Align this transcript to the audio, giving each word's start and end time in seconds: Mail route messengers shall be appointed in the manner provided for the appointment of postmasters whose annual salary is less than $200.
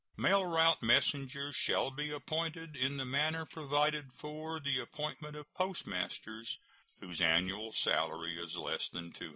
Mail 0.17 0.47
route 0.47 0.81
messengers 0.81 1.55
shall 1.55 1.91
be 1.91 2.09
appointed 2.09 2.75
in 2.75 2.97
the 2.97 3.05
manner 3.05 3.45
provided 3.45 4.11
for 4.13 4.59
the 4.59 4.79
appointment 4.79 5.35
of 5.35 5.53
postmasters 5.53 6.57
whose 7.01 7.21
annual 7.21 7.71
salary 7.71 8.35
is 8.43 8.55
less 8.55 8.89
than 8.89 9.11
$200. 9.13 9.29